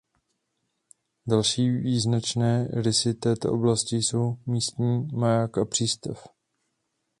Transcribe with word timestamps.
Další 1.27 1.69
význačné 1.69 2.67
rysy 2.67 3.13
této 3.13 3.51
oblasti 3.51 3.95
jsou 3.95 4.37
místní 4.47 5.07
maják 5.13 5.57
a 5.57 5.65
přístav. 5.65 6.27